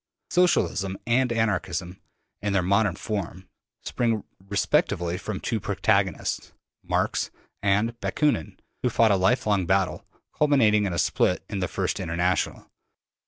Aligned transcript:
Socialism 0.31 0.97
and 1.05 1.31
Anarchism, 1.31 2.01
in 2.41 2.53
their 2.53 2.63
modern 2.63 2.95
form, 2.95 3.47
spring 3.83 4.23
respectively 4.49 5.15
from 5.15 5.39
two 5.39 5.59
protagonists, 5.59 6.53
Marx 6.81 7.29
and 7.61 7.99
Bakunin, 7.99 8.57
who 8.81 8.89
fought 8.89 9.11
a 9.11 9.15
lifelong 9.15 9.67
battle, 9.67 10.03
culminating 10.33 10.87
in 10.87 10.93
a 10.93 10.97
split 10.97 11.43
in 11.49 11.59
the 11.59 11.67
first 11.67 11.99
International. 11.99 12.65